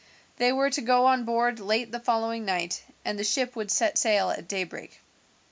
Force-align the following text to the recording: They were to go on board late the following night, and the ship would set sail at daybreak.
They 0.37 0.51
were 0.51 0.71
to 0.71 0.81
go 0.81 1.05
on 1.05 1.25
board 1.25 1.59
late 1.59 1.91
the 1.91 1.99
following 1.99 2.43
night, 2.43 2.81
and 3.05 3.19
the 3.19 3.23
ship 3.23 3.55
would 3.55 3.69
set 3.69 3.99
sail 3.99 4.31
at 4.31 4.47
daybreak. 4.47 4.99